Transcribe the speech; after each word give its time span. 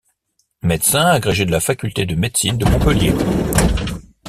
Médecin, 0.63 1.05
agrégé 1.05 1.45
de 1.45 1.51
la 1.51 1.59
faculté 1.59 2.07
de 2.07 2.15
médecine 2.15 2.57
de 2.57 2.65
Montpellier. 2.65 3.13